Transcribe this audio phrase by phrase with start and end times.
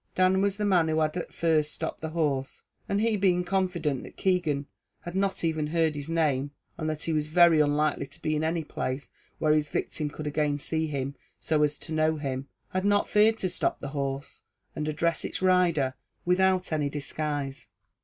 [0.15, 4.01] Dan was the man who had at first stopped the horse, and he being confident
[4.01, 4.65] that Keegan
[5.01, 8.43] had not even heard his name, and that he was very unlikely to be in
[8.43, 12.83] any place where his victim could again see him so as to know him, had
[12.83, 14.41] not feared to stop the horse,
[14.75, 15.93] and address its rider
[16.25, 17.67] without any disguise.